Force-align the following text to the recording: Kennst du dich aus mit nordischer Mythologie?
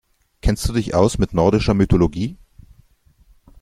Kennst 0.41 0.67
du 0.67 0.73
dich 0.73 0.95
aus 0.95 1.19
mit 1.19 1.31
nordischer 1.35 1.75
Mythologie? 1.75 2.39